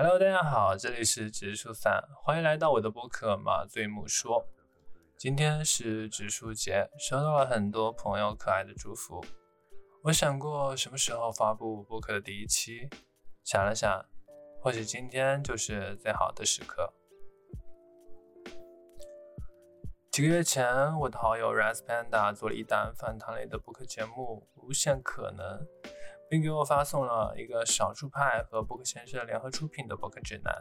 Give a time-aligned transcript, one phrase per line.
[0.00, 4.46] Hello，大家好，这里是植树散，欢迎来到我的播客马醉木说。
[5.16, 9.20] 今天是植树节，收到了很多朋友可爱的祝福。
[10.04, 12.88] 我想过什么时候发布播客的第一期，
[13.42, 14.06] 想了想，
[14.62, 16.94] 或许今天就是最好的时刻。
[20.12, 25.66] 几个月前，我的好友 Ras Panda 做了一档访谈类的播客节目《无限可能》。
[26.28, 30.52] 并给我发送了一个少数派和博客先生联合出品的博客指南。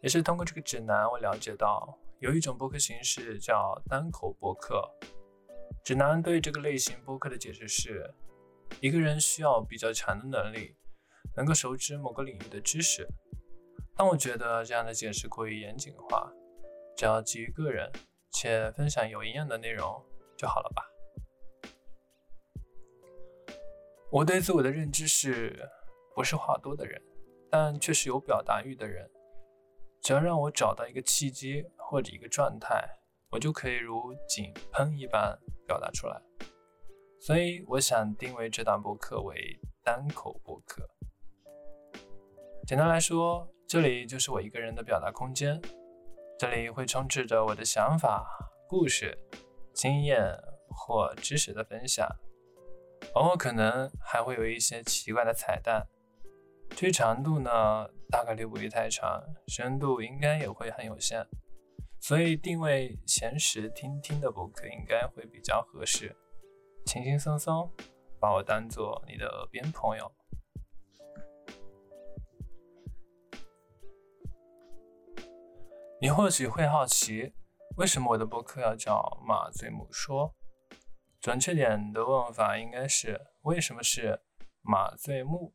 [0.00, 4.88] 也是通过这个指南，我了解到有一种博客形式叫单口博客。
[5.84, 8.14] 指南对这个类型博客的解释是：
[8.80, 10.76] 一个人需要比较强的能力，
[11.36, 13.08] 能够熟知某个领域的知识。
[13.96, 16.30] 但我觉得这样的解释过于严谨化，
[16.96, 17.90] 只要基于个人
[18.30, 20.00] 且分享有营养的内容
[20.36, 20.84] 就好了吧。
[24.10, 25.68] 我对自我的认知是，
[26.14, 26.98] 不是话多的人，
[27.50, 29.06] 但却是有表达欲的人。
[30.00, 32.82] 只要让我找到一个契机或者一个状态，
[33.30, 36.18] 我就可以如井喷一般表达出来。
[37.20, 39.36] 所以，我想定位这档播客为
[39.84, 40.88] 单口播客。
[42.66, 45.60] 简单来说，这里就是我一个人的表达空间，
[46.38, 48.26] 这里会充斥着我的想法、
[48.68, 49.18] 故事、
[49.74, 50.24] 经验
[50.70, 52.08] 或知识的分享。
[53.14, 55.88] 偶尔可能还会有一些奇怪的彩蛋，
[56.70, 61.26] 至于长度呢，大概率不会太长，深度应该也会很有限，
[62.00, 66.14] 所以定位闲时听听的博客应该会比较合适，
[66.84, 67.72] 轻轻松松
[68.20, 70.12] 把我当做你的耳边朋友。
[76.00, 77.32] 你或许会好奇，
[77.78, 80.36] 为什么我的博客要叫马醉母说？
[81.20, 84.20] 准确点的问法应该是：为什么是
[84.62, 85.52] 马醉木？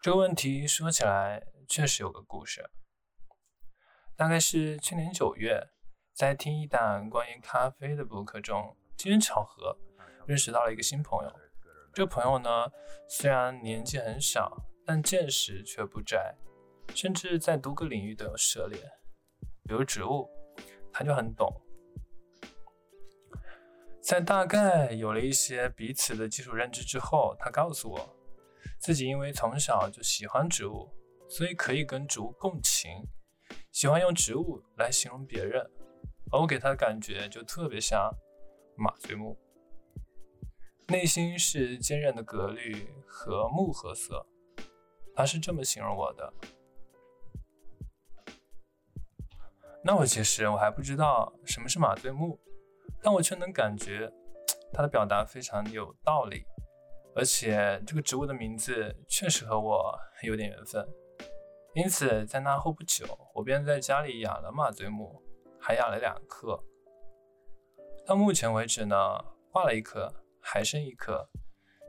[0.00, 2.70] 这个问题说起来确实有个故事。
[4.14, 5.68] 大概是去年九月，
[6.14, 9.76] 在听一档关于咖啡的播客中，机缘巧合
[10.26, 11.32] 认识到了一个新朋友。
[11.92, 12.70] 这个朋友呢，
[13.08, 16.36] 虽然年纪很小，但见识却不窄，
[16.94, 18.80] 甚至在多个领域都有涉猎。
[19.64, 20.28] 比如植物，
[20.92, 21.61] 他就很懂。
[24.02, 28.16] 在大概有了一些彼此的基础认知之后，他告诉我，
[28.80, 30.90] 自己因为从小就喜欢植物，
[31.28, 32.90] 所以可以跟植物共情，
[33.70, 35.62] 喜欢用植物来形容别人，
[36.32, 38.12] 而我给他的感觉就特别像
[38.76, 39.38] 马醉木，
[40.88, 44.26] 内心是坚韧的格律和木褐色，
[45.14, 46.34] 他是这么形容我的。
[49.84, 52.40] 那我其实我还不知道什么是马醉木。
[53.02, 54.10] 但我却能感觉
[54.72, 56.44] 他的表达非常有道理，
[57.16, 60.88] 而且这个植物的名字确实和我有点缘分，
[61.74, 63.04] 因此在那后不久，
[63.34, 65.20] 我便在家里养了马醉木，
[65.60, 66.62] 还养了两棵。
[68.06, 68.96] 到目前为止呢，
[69.50, 71.28] 挂了一棵，还剩一棵。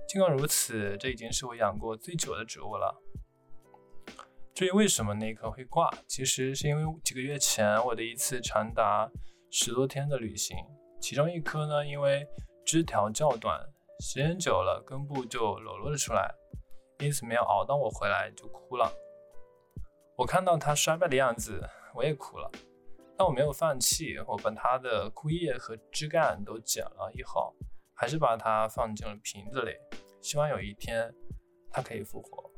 [0.08, 3.02] 尽管如此，这已经是我养过最久的植物了。
[4.54, 9.10] 至于为什么那一棵会挂，其实是因为几个月前我的一次长达
[9.50, 10.58] 十多天的旅行。
[11.04, 12.26] 其中一棵呢，因为
[12.66, 13.60] 枝条较短，
[14.00, 16.34] 时间久了根部就裸露了出来，
[17.00, 18.90] 因此没有熬到我回来就枯了。
[20.16, 21.62] 我看到它衰败的样子，
[21.94, 22.50] 我也哭了，
[23.18, 27.54] 但我没有放弃，我把它的枯叶和枝干都剪了以后，
[27.94, 29.76] 还是把它放进了瓶子里，
[30.22, 31.14] 希望有一天
[31.70, 32.50] 它可以复活。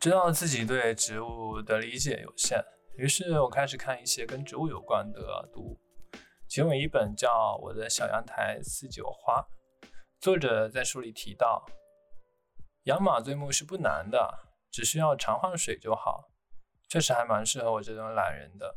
[0.00, 2.64] 知道自己对植物的理解有限。
[2.96, 5.80] 于是我开始看一些跟植物有关的读物，
[6.46, 9.40] 其中有一本叫《我的小阳台四九花》，
[10.20, 11.64] 作者在书里提到，
[12.84, 16.30] 养马醉木是不难的，只需要常换水就好，
[16.86, 18.76] 确实还蛮适合我这种懒人的。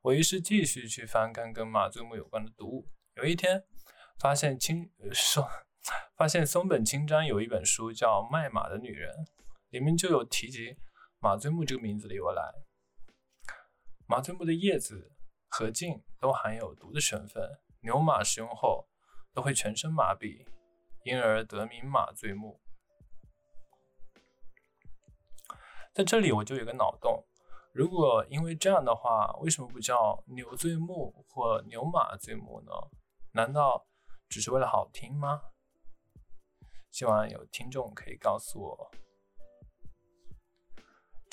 [0.00, 3.62] 我于是继续去翻看跟马醉木有关的读物，有一天
[4.18, 5.46] 发现清松
[6.16, 9.14] 发现松本清张有一本书叫《卖马的女人》，
[9.68, 10.78] 里面就有提及。
[11.24, 12.52] 马醉木这个名字的由来，
[14.06, 15.10] 马醉木的叶子
[15.48, 18.86] 和茎都含有毒的成分，牛马食用后
[19.32, 20.46] 都会全身麻痹，
[21.02, 22.60] 因而得名马醉木。
[25.94, 27.24] 在这里我就有个脑洞，
[27.72, 32.70] 如果因为这样的话，为什么不叫牛醉木或牛马醉木呢？
[33.32, 33.86] 难道
[34.28, 35.40] 只是为了好听吗？
[36.90, 38.90] 希望有听众可以告诉我。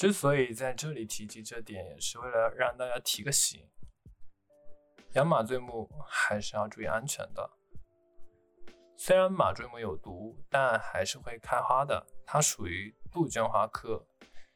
[0.02, 3.70] 之所以在这里提及这点，也是为了让大家提个醒：
[5.14, 7.52] 养马醉木还是要注意安全的。
[8.98, 12.04] 虽然马醉木有毒，但还是会开花的。
[12.26, 14.04] 它属于杜鹃花科。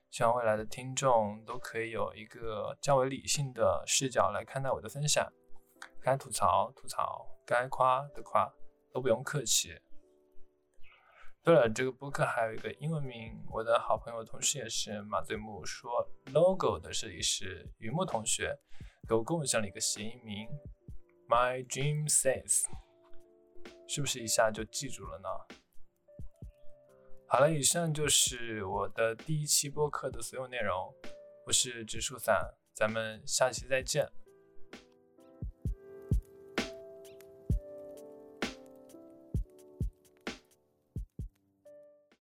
[0.09, 5.31] 希望未来的听众都可以有一个较为理性的视角来看待我的分享。
[6.01, 8.51] 该吐槽吐槽，该夸的夸，
[8.91, 9.79] 都不用客气。
[11.45, 16.03] 对了，这个播客还有一个英文名，我的好朋友，同时也是马醉木说
[16.33, 18.57] logo 的设计师榆木同学，
[19.07, 20.47] 给我共享了一个谐音名
[21.29, 22.63] ，My Dream Says。
[23.87, 25.29] 是不是一下就记住了呢？
[27.27, 30.91] 好了，以上就是我的第一期播客的所有内容。
[31.45, 34.09] 我是植树伞，咱们下期再见。